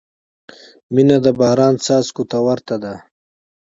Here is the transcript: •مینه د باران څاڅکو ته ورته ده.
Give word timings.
•مینه 0.93 1.17
د 1.25 1.27
باران 1.39 1.75
څاڅکو 1.85 2.23
ته 2.31 2.37
ورته 2.47 2.75
ده. 2.83 2.93